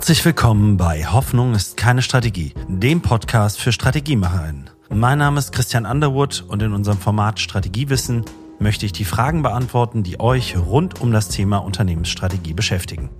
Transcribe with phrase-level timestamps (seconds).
[0.00, 4.70] Herzlich willkommen bei Hoffnung ist keine Strategie, dem Podcast für Strategiemacherinnen.
[4.88, 8.24] Mein Name ist Christian Underwood und in unserem Format Strategiewissen
[8.58, 13.10] möchte ich die Fragen beantworten, die euch rund um das Thema Unternehmensstrategie beschäftigen.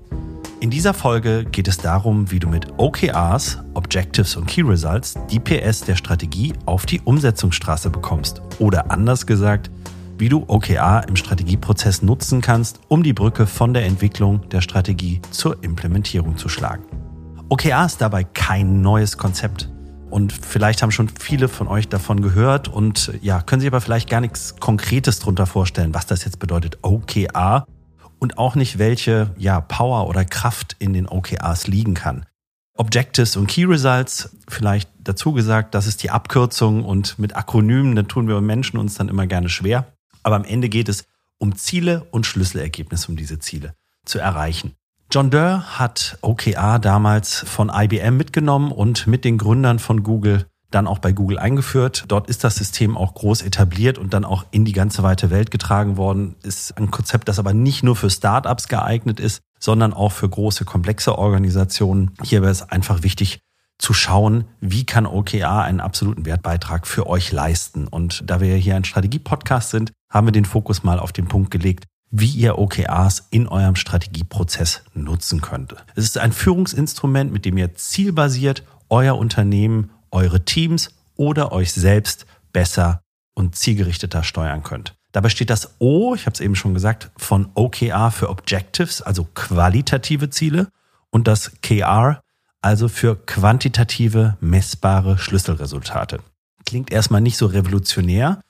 [0.60, 5.38] In dieser Folge geht es darum, wie du mit OKRs, Objectives und Key Results die
[5.38, 8.40] PS der Strategie auf die Umsetzungsstraße bekommst.
[8.58, 9.70] Oder anders gesagt,
[10.20, 15.20] wie du OKR im Strategieprozess nutzen kannst, um die Brücke von der Entwicklung der Strategie
[15.30, 16.84] zur Implementierung zu schlagen.
[17.48, 19.68] OKR ist dabei kein neues Konzept.
[20.10, 24.10] Und vielleicht haben schon viele von euch davon gehört und ja, können sich aber vielleicht
[24.10, 27.64] gar nichts Konkretes darunter vorstellen, was das jetzt bedeutet, OKR
[28.18, 32.26] und auch nicht, welche ja, Power oder Kraft in den OKRs liegen kann.
[32.76, 38.02] Objectives und Key Results, vielleicht dazu gesagt, das ist die Abkürzung und mit Akronymen, da
[38.02, 39.86] tun wir Menschen uns dann immer gerne schwer.
[40.22, 41.04] Aber am Ende geht es
[41.38, 43.74] um Ziele und Schlüsselergebnisse, um diese Ziele
[44.04, 44.74] zu erreichen.
[45.10, 50.86] John Doerr hat OKR damals von IBM mitgenommen und mit den Gründern von Google dann
[50.86, 52.04] auch bei Google eingeführt.
[52.08, 55.50] Dort ist das System auch groß etabliert und dann auch in die ganze weite Welt
[55.50, 56.36] getragen worden.
[56.42, 60.64] Ist ein Konzept, das aber nicht nur für Startups geeignet ist, sondern auch für große,
[60.64, 62.12] komplexe Organisationen.
[62.22, 63.40] Hier wäre es einfach wichtig,
[63.78, 67.88] zu schauen, wie kann OKR einen absoluten Wertbeitrag für euch leisten.
[67.88, 71.50] Und da wir hier ein Strategie-Podcast sind, haben wir den Fokus mal auf den Punkt
[71.50, 75.76] gelegt, wie ihr OKRs in eurem Strategieprozess nutzen könnt.
[75.94, 82.26] Es ist ein Führungsinstrument, mit dem ihr zielbasiert euer Unternehmen, eure Teams oder euch selbst
[82.52, 83.00] besser
[83.34, 84.94] und zielgerichteter steuern könnt.
[85.12, 89.26] Dabei steht das O, ich habe es eben schon gesagt, von OKR für Objectives, also
[89.34, 90.68] qualitative Ziele,
[91.10, 92.20] und das KR,
[92.62, 96.20] also für quantitative, messbare Schlüsselresultate.
[96.64, 98.40] Klingt erstmal nicht so revolutionär,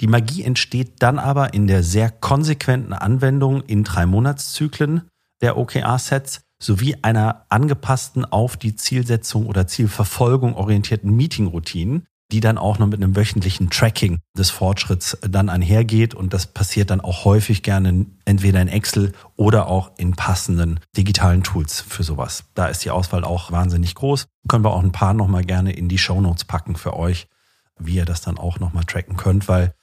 [0.00, 5.02] die Magie entsteht dann aber in der sehr konsequenten Anwendung in drei Monatszyklen
[5.40, 12.78] der OKR-Sets sowie einer angepassten auf die Zielsetzung oder Zielverfolgung orientierten Meeting-Routinen, die dann auch
[12.78, 16.14] noch mit einem wöchentlichen Tracking des Fortschritts dann einhergeht.
[16.14, 21.42] Und das passiert dann auch häufig gerne entweder in Excel oder auch in passenden digitalen
[21.42, 22.44] Tools für sowas.
[22.54, 24.26] Da ist die Auswahl auch wahnsinnig groß.
[24.48, 27.28] Können wir auch ein paar nochmal gerne in die Show Notes packen für euch,
[27.78, 29.74] wie ihr das dann auch nochmal tracken könnt, weil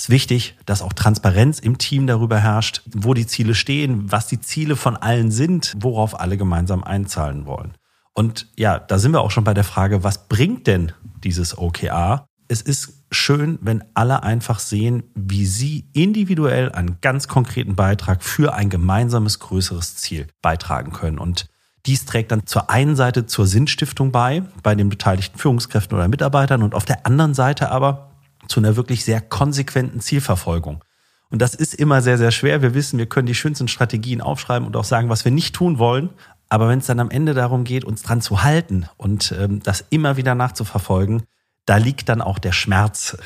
[0.00, 4.40] ist wichtig, dass auch Transparenz im Team darüber herrscht, wo die Ziele stehen, was die
[4.40, 7.74] Ziele von allen sind, worauf alle gemeinsam einzahlen wollen.
[8.14, 12.26] Und ja, da sind wir auch schon bei der Frage, was bringt denn dieses OKR?
[12.48, 18.54] Es ist schön, wenn alle einfach sehen, wie sie individuell einen ganz konkreten Beitrag für
[18.54, 21.18] ein gemeinsames größeres Ziel beitragen können.
[21.18, 21.46] Und
[21.86, 26.62] dies trägt dann zur einen Seite zur Sinnstiftung bei, bei den beteiligten Führungskräften oder Mitarbeitern
[26.62, 28.09] und auf der anderen Seite aber
[28.50, 30.84] zu einer wirklich sehr konsequenten Zielverfolgung.
[31.30, 32.60] Und das ist immer sehr, sehr schwer.
[32.60, 35.78] Wir wissen, wir können die schönsten Strategien aufschreiben und auch sagen, was wir nicht tun
[35.78, 36.10] wollen.
[36.48, 39.84] Aber wenn es dann am Ende darum geht, uns dran zu halten und ähm, das
[39.90, 41.22] immer wieder nachzuverfolgen,
[41.64, 43.16] da liegt dann auch der Schmerz,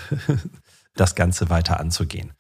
[0.95, 2.33] das Ganze weiter anzugehen.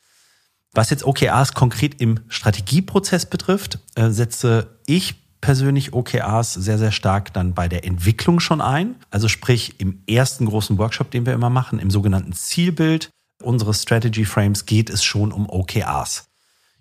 [0.74, 7.34] Was jetzt OKRs konkret im Strategieprozess betrifft, äh, setze ich persönlich OKRs sehr, sehr stark
[7.34, 8.94] dann bei der Entwicklung schon ein.
[9.10, 13.10] Also sprich im ersten großen Workshop, den wir immer machen, im sogenannten Zielbild
[13.42, 16.30] unseres Strategy Frames geht es schon um OKRs.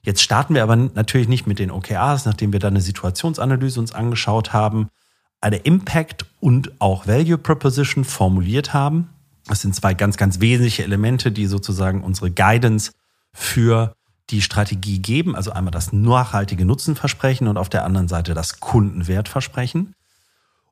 [0.02, 3.92] Jetzt starten wir aber natürlich nicht mit den OKRs, nachdem wir dann eine Situationsanalyse uns
[3.92, 4.88] angeschaut haben,
[5.42, 9.10] eine Impact und auch Value Proposition formuliert haben.
[9.48, 12.94] Das sind zwei ganz, ganz wesentliche Elemente, die sozusagen unsere Guidance
[13.34, 13.94] für
[14.30, 19.96] die Strategie geben, also einmal das nachhaltige Nutzenversprechen und auf der anderen Seite das Kundenwertversprechen.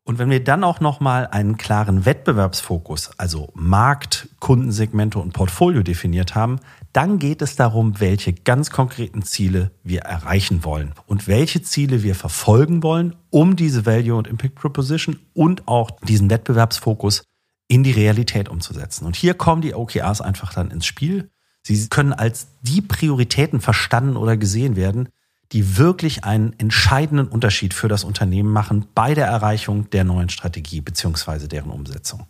[0.04, 6.34] Und wenn wir dann auch nochmal einen klaren Wettbewerbsfokus, also Markt, Kundensegmente und Portfolio definiert
[6.34, 6.60] haben,
[6.92, 12.16] dann geht es darum, welche ganz konkreten Ziele wir erreichen wollen und welche Ziele wir
[12.16, 17.24] verfolgen wollen, um diese Value und Impact Proposition und auch diesen Wettbewerbsfokus
[17.68, 19.06] in die Realität umzusetzen.
[19.06, 21.30] Und hier kommen die OKRs einfach dann ins Spiel.
[21.64, 25.10] Sie können als die Prioritäten verstanden oder gesehen werden,
[25.52, 30.82] die wirklich einen entscheidenden Unterschied für das Unternehmen machen bei der Erreichung der neuen Strategie
[30.82, 32.26] beziehungsweise deren Umsetzung.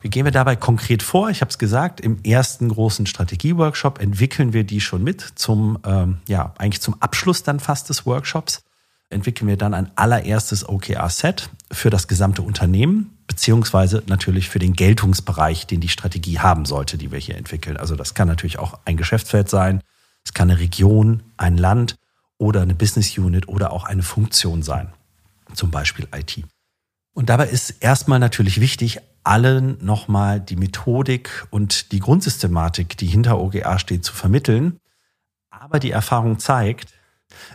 [0.00, 1.30] Wie gehen wir dabei konkret vor?
[1.30, 6.18] Ich habe es gesagt, im ersten großen Strategieworkshop entwickeln wir die schon mit zum, ähm,
[6.26, 8.64] ja, eigentlich zum Abschluss dann fast des Workshops.
[9.12, 15.66] Entwickeln wir dann ein allererstes OKR-Set für das gesamte Unternehmen beziehungsweise natürlich für den Geltungsbereich,
[15.66, 17.76] den die Strategie haben sollte, die wir hier entwickeln.
[17.76, 19.80] Also das kann natürlich auch ein Geschäftsfeld sein,
[20.24, 21.96] es kann eine Region, ein Land
[22.38, 24.92] oder eine Business Unit oder auch eine Funktion sein,
[25.54, 26.44] zum Beispiel IT.
[27.14, 33.38] Und dabei ist erstmal natürlich wichtig, allen nochmal die Methodik und die Grundsystematik, die hinter
[33.38, 34.78] OGA steht, zu vermitteln.
[35.50, 36.92] Aber die Erfahrung zeigt,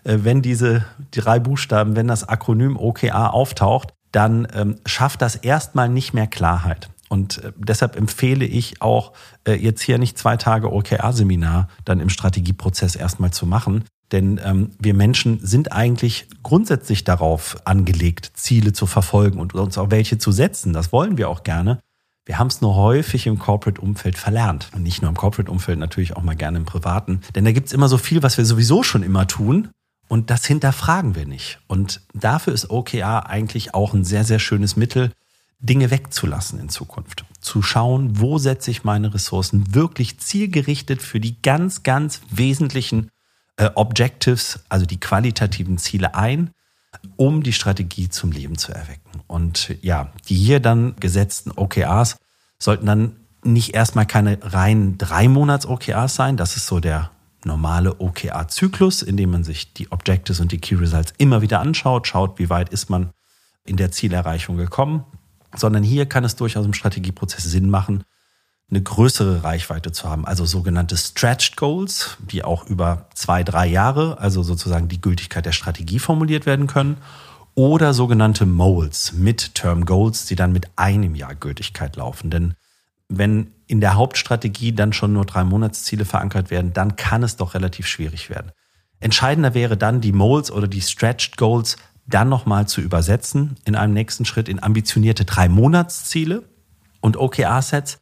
[0.04, 6.14] wenn diese drei Buchstaben, wenn das Akronym OKA auftaucht, dann ähm, schafft das erstmal nicht
[6.14, 6.90] mehr Klarheit.
[7.10, 9.14] Und äh, deshalb empfehle ich auch,
[9.46, 13.84] äh, jetzt hier nicht zwei Tage OKR-Seminar dann im Strategieprozess erstmal zu machen.
[14.12, 19.92] Denn ähm, wir Menschen sind eigentlich grundsätzlich darauf angelegt, Ziele zu verfolgen und uns auch
[19.92, 20.72] welche zu setzen.
[20.72, 21.80] Das wollen wir auch gerne.
[22.28, 24.70] Wir haben es nur häufig im Corporate-Umfeld verlernt.
[24.76, 27.22] Und nicht nur im Corporate-Umfeld, natürlich auch mal gerne im Privaten.
[27.34, 29.70] Denn da gibt es immer so viel, was wir sowieso schon immer tun.
[30.10, 31.60] Und das hinterfragen wir nicht.
[31.68, 35.14] Und dafür ist OKR eigentlich auch ein sehr, sehr schönes Mittel,
[35.60, 37.24] Dinge wegzulassen in Zukunft.
[37.40, 43.10] Zu schauen, wo setze ich meine Ressourcen wirklich zielgerichtet für die ganz, ganz wesentlichen
[43.56, 46.52] äh, Objectives, also die qualitativen Ziele ein,
[47.16, 49.22] um die Strategie zum Leben zu erwecken.
[49.28, 52.18] Und ja, die hier dann gesetzten OKRs
[52.60, 56.38] sollten dann nicht erstmal keine reinen drei Monats OKRs sein.
[56.38, 57.12] Das ist so der
[57.46, 62.08] normale OKR-Zyklus, in dem man sich die Objectives und die Key Results immer wieder anschaut,
[62.08, 63.12] schaut, wie weit ist man
[63.64, 65.06] in der Zielerreichung gekommen,
[65.56, 68.04] sondern hier kann es durchaus im Strategieprozess Sinn machen,
[68.70, 74.20] eine größere Reichweite zu haben, also sogenannte Stretched Goals, die auch über zwei, drei Jahre,
[74.20, 76.98] also sozusagen die Gültigkeit der Strategie formuliert werden können,
[77.56, 82.30] oder sogenannte Moles, Midterm Goals, die dann mit einem Jahr Gültigkeit laufen.
[82.30, 82.56] Denn
[83.08, 87.54] wenn in der Hauptstrategie dann schon nur drei Monatsziele verankert werden, dann kann es doch
[87.54, 88.52] relativ schwierig werden.
[89.00, 93.94] Entscheidender wäre dann, die Moles oder die Stretched Goals dann nochmal zu übersetzen in einem
[93.94, 96.44] nächsten Schritt in ambitionierte drei Monatsziele
[97.02, 98.00] und OKR-Sets,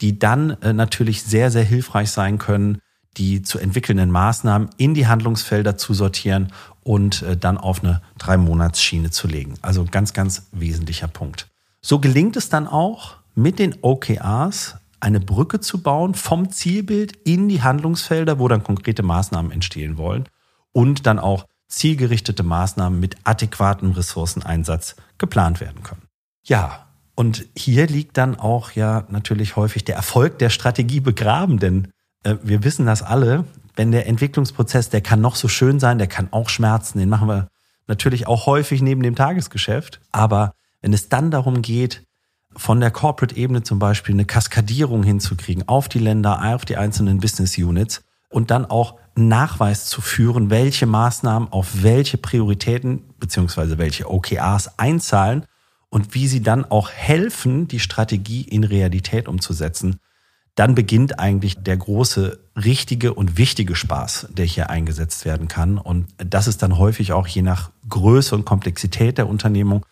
[0.00, 2.80] die dann äh, natürlich sehr, sehr hilfreich sein können,
[3.16, 6.52] die zu entwickelnden Maßnahmen in die Handlungsfelder zu sortieren
[6.82, 9.54] und äh, dann auf eine drei Monatsschiene zu legen.
[9.62, 11.48] Also ganz, ganz wesentlicher Punkt.
[11.80, 17.48] So gelingt es dann auch, mit den OKRs eine Brücke zu bauen vom Zielbild in
[17.48, 20.28] die Handlungsfelder, wo dann konkrete Maßnahmen entstehen wollen
[20.72, 26.02] und dann auch zielgerichtete Maßnahmen mit adäquatem Ressourceneinsatz geplant werden können.
[26.44, 26.85] Ja,
[27.16, 31.88] und hier liegt dann auch ja natürlich häufig der Erfolg der Strategie begraben, denn
[32.22, 36.06] äh, wir wissen das alle, wenn der Entwicklungsprozess, der kann noch so schön sein, der
[36.06, 37.48] kann auch schmerzen, den machen wir
[37.88, 40.52] natürlich auch häufig neben dem Tagesgeschäft, aber
[40.82, 42.02] wenn es dann darum geht,
[42.54, 47.56] von der Corporate-Ebene zum Beispiel eine Kaskadierung hinzukriegen auf die Länder, auf die einzelnen Business
[47.56, 54.78] Units und dann auch Nachweis zu führen, welche Maßnahmen auf welche Prioritäten beziehungsweise welche OKRs
[54.78, 55.44] einzahlen
[55.96, 59.96] und wie sie dann auch helfen, die Strategie in Realität umzusetzen,
[60.54, 65.78] dann beginnt eigentlich der große, richtige und wichtige Spaß, der hier eingesetzt werden kann.
[65.78, 69.86] Und das ist dann häufig auch je nach Größe und Komplexität der Unternehmung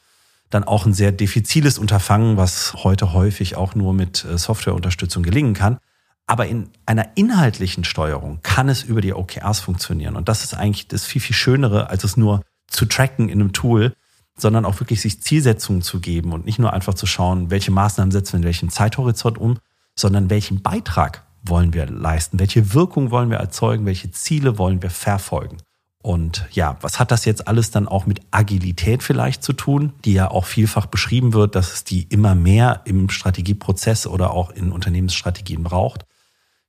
[0.51, 5.55] dann auch ein sehr diffiziles Unterfangen, was heute häufig auch nur mit äh, Softwareunterstützung gelingen
[5.55, 5.79] kann.
[6.27, 10.17] Aber in einer inhaltlichen Steuerung kann es über die OKRs funktionieren.
[10.17, 13.55] Und das ist eigentlich das viel, viel Schönere, als es nur zu tracken in einem
[13.55, 13.95] Tool,
[14.37, 18.11] sondern auch wirklich sich Zielsetzungen zu geben und nicht nur einfach zu schauen, welche Maßnahmen
[18.11, 19.59] setzen wir in welchem Zeithorizont um,
[19.97, 24.91] sondern welchen Beitrag wollen wir leisten, welche Wirkung wollen wir erzeugen, welche Ziele wollen wir
[24.91, 25.59] verfolgen.
[26.03, 30.13] Und ja, was hat das jetzt alles dann auch mit Agilität vielleicht zu tun, die
[30.13, 34.71] ja auch vielfach beschrieben wird, dass es die immer mehr im Strategieprozess oder auch in
[34.71, 36.05] Unternehmensstrategien braucht.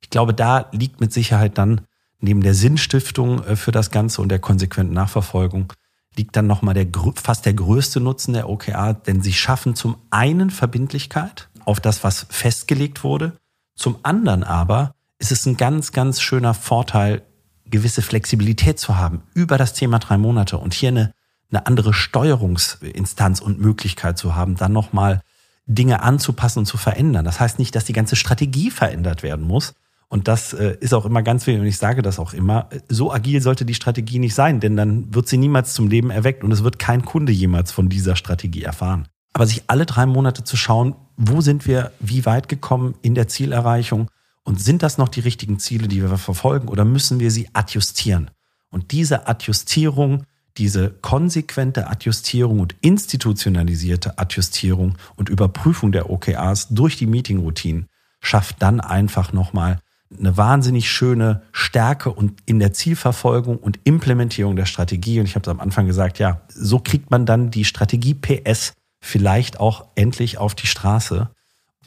[0.02, 1.82] Ich glaube, da liegt mit Sicherheit dann
[2.22, 5.74] neben der Sinnstiftung äh, für das Ganze und der konsequenten Nachverfolgung
[6.18, 10.50] liegt dann nochmal der, fast der größte Nutzen der OKR, denn sie schaffen zum einen
[10.50, 13.38] Verbindlichkeit auf das, was festgelegt wurde,
[13.76, 17.24] zum anderen aber ist es ein ganz, ganz schöner Vorteil
[17.66, 21.14] gewisse Flexibilität zu haben über das Thema drei Monate und hier eine,
[21.50, 25.22] eine andere Steuerungsinstanz und Möglichkeit zu haben, dann nochmal
[25.66, 27.26] Dinge anzupassen und zu verändern.
[27.26, 29.74] Das heißt nicht, dass die ganze Strategie verändert werden muss.
[30.16, 32.70] Und das äh, ist auch immer ganz wichtig und ich sage das auch immer.
[32.88, 36.42] So agil sollte die Strategie nicht sein, denn dann wird sie niemals zum Leben erweckt
[36.42, 39.10] und es wird kein Kunde jemals von dieser Strategie erfahren.
[39.34, 43.28] Aber sich alle drei Monate zu schauen, wo sind wir wie weit gekommen in der
[43.28, 44.10] Zielerreichung
[44.46, 48.32] und sind das noch die richtigen Ziele, die wir verfolgen, oder müssen wir sie adjustieren?
[48.70, 50.24] Und diese Adjustierung,
[50.56, 57.88] diese konsequente Adjustierung und institutionalisierte Adjustierung und Überprüfung der OKRs durch die Meeting-Routinen
[58.22, 59.82] schafft dann einfach nochmal
[60.18, 65.20] eine wahnsinnig schöne Stärke und in der Zielverfolgung und Implementierung der Strategie.
[65.20, 68.74] Und ich habe es am Anfang gesagt, ja, so kriegt man dann die Strategie PS
[69.02, 71.30] vielleicht auch endlich auf die Straße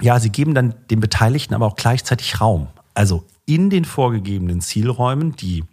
[0.01, 2.69] ja, sie geben dann den Beteiligten aber auch gleichzeitig Raum.
[2.95, 5.65] Also in den vorgegebenen Zielräumen, die,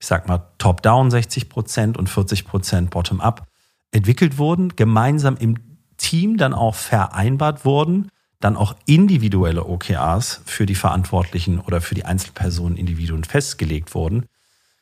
[0.00, 3.46] ich sag mal, top-down 60 Prozent und 40 Prozent bottom-up
[3.90, 5.58] entwickelt wurden, gemeinsam im
[5.96, 8.08] Team dann auch vereinbart wurden,
[8.42, 14.26] dann auch individuelle OKRs für die Verantwortlichen oder für die Einzelpersonen Individuen festgelegt wurden,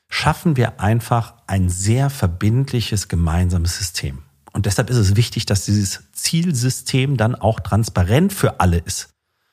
[0.08, 4.22] schaffen wir einfach ein sehr verbindliches gemeinsames System.
[4.52, 9.10] Und deshalb ist es wichtig, dass dieses Zielsystem dann auch transparent für alle ist.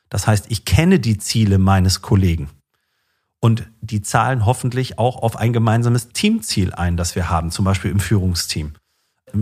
[0.10, 2.50] Das heißt, ich kenne die Ziele meines Kollegen
[3.40, 7.92] und die zahlen hoffentlich auch auf ein gemeinsames Teamziel ein, das wir haben, zum Beispiel
[7.92, 8.74] im Führungsteam.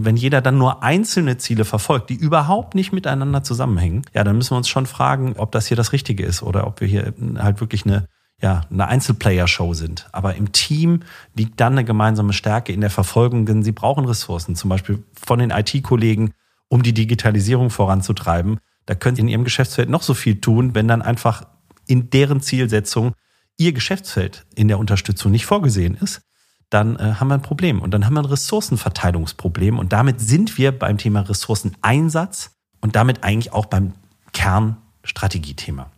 [0.03, 4.51] Wenn jeder dann nur einzelne Ziele verfolgt, die überhaupt nicht miteinander zusammenhängen, ja, dann müssen
[4.51, 7.61] wir uns schon fragen, ob das hier das Richtige ist oder ob wir hier halt
[7.61, 8.07] wirklich eine,
[8.41, 10.07] ja, eine Einzelplayer-Show sind.
[10.11, 11.01] Aber im Team
[11.35, 15.39] liegt dann eine gemeinsame Stärke in der Verfolgung, denn sie brauchen Ressourcen, zum Beispiel von
[15.39, 16.33] den IT-Kollegen,
[16.67, 18.59] um die Digitalisierung voranzutreiben.
[18.85, 21.47] Da können sie in ihrem Geschäftsfeld noch so viel tun, wenn dann einfach
[21.87, 23.13] in deren Zielsetzung
[23.57, 26.21] ihr Geschäftsfeld in der Unterstützung nicht vorgesehen ist
[26.69, 30.57] dann äh, haben wir ein Problem und dann haben wir ein Ressourcenverteilungsproblem und damit sind
[30.57, 33.93] wir beim Thema Ressourceneinsatz und damit eigentlich auch beim
[34.33, 35.91] Kernstrategiethema.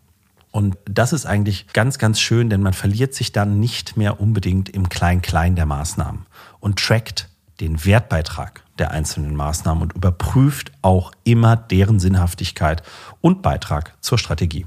[0.51, 4.69] Und das ist eigentlich ganz, ganz schön, denn man verliert sich dann nicht mehr unbedingt
[4.69, 6.25] im Klein-Klein der Maßnahmen
[6.59, 12.83] und trackt den Wertbeitrag der einzelnen Maßnahmen und überprüft auch immer deren Sinnhaftigkeit
[13.21, 14.65] und Beitrag zur Strategie.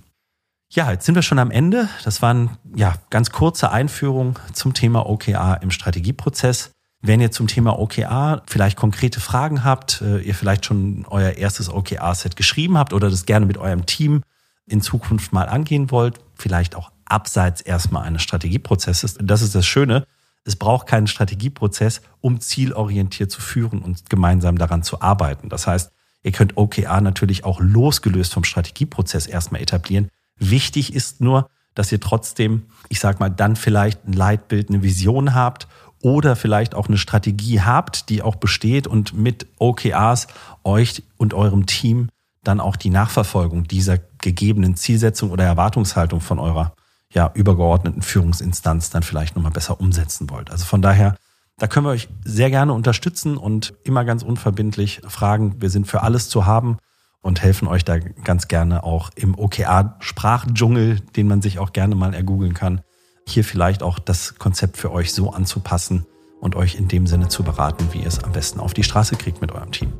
[0.72, 1.88] Ja, jetzt sind wir schon am Ende.
[2.04, 6.70] Das waren ja ganz kurze Einführungen zum Thema OKA im Strategieprozess.
[7.02, 11.68] Wenn ihr zum Thema OKA vielleicht konkrete Fragen habt, äh, ihr vielleicht schon euer erstes
[11.68, 14.22] OKA-Set geschrieben habt oder das gerne mit eurem Team
[14.66, 19.18] in Zukunft mal angehen wollt, vielleicht auch abseits erstmal eines Strategieprozesses.
[19.20, 20.06] Das ist das Schöne.
[20.44, 25.48] Es braucht keinen Strategieprozess, um zielorientiert zu führen und gemeinsam daran zu arbeiten.
[25.48, 25.90] Das heißt,
[26.22, 30.10] ihr könnt OKA natürlich auch losgelöst vom Strategieprozess erstmal etablieren,
[30.40, 35.34] Wichtig ist nur, dass ihr trotzdem, ich sag mal, dann vielleicht ein Leitbild, eine Vision
[35.34, 35.68] habt
[36.02, 40.26] oder vielleicht auch eine Strategie habt, die auch besteht und mit OKRs
[40.64, 42.08] euch und eurem Team
[42.42, 46.72] dann auch die Nachverfolgung dieser gegebenen Zielsetzung oder Erwartungshaltung von eurer
[47.12, 50.50] ja, übergeordneten Führungsinstanz dann vielleicht nochmal besser umsetzen wollt.
[50.50, 51.16] Also von daher,
[51.58, 55.60] da können wir euch sehr gerne unterstützen und immer ganz unverbindlich fragen.
[55.60, 56.78] Wir sind für alles zu haben
[57.22, 62.14] und helfen euch da ganz gerne auch im OKR-Sprachendschungel, den man sich auch gerne mal
[62.14, 62.80] ergoogeln kann,
[63.26, 66.06] hier vielleicht auch das Konzept für euch so anzupassen
[66.40, 69.16] und euch in dem Sinne zu beraten, wie ihr es am besten auf die Straße
[69.16, 69.92] kriegt mit eurem Team.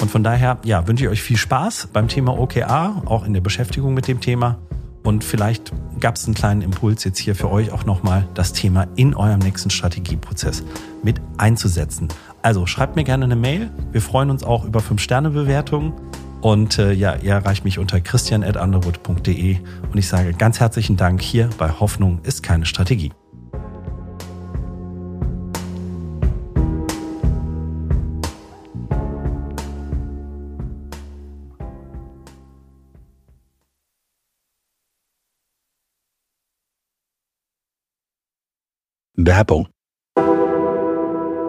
[0.00, 3.40] Und von daher, ja, wünsche ich euch viel Spaß beim Thema OKR, auch in der
[3.40, 4.58] Beschäftigung mit dem Thema.
[5.04, 8.86] Und vielleicht gab es einen kleinen Impuls jetzt hier für euch auch nochmal, das Thema
[8.96, 10.64] in eurem nächsten Strategieprozess
[11.02, 12.08] mit einzusetzen.
[12.40, 13.70] Also schreibt mir gerne eine Mail.
[13.92, 15.92] Wir freuen uns auch über 5-Sterne-Bewertungen.
[16.42, 19.58] Und äh, ja, ihr erreicht mich unter christian.underwood.de
[19.92, 23.12] und ich sage ganz herzlichen Dank hier bei Hoffnung ist keine Strategie.
[39.14, 39.71] Werbung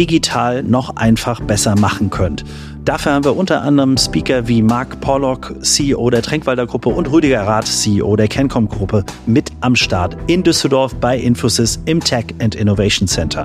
[0.00, 2.42] digital noch einfach besser machen könnt.
[2.86, 7.42] Dafür haben wir unter anderem Speaker wie Mark Pollock, CEO der Tränkwalder Gruppe und Rüdiger
[7.42, 12.54] Rath, CEO der Kencom Gruppe mit am Start in Düsseldorf bei Infosys im Tech and
[12.54, 13.44] Innovation Center.